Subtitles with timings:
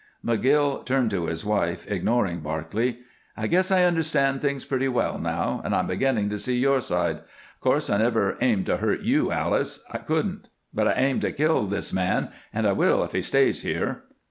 [0.25, 2.97] McGill turned to his wife, ignoring Barclay.
[3.37, 7.17] "I guess I understand things pretty well now, and I'm beginning to see your side.
[7.17, 11.31] Of course I never aimed to hurt you, Alice I couldn't; but I aimed to
[11.31, 14.05] kill this man, and I will if he stays here."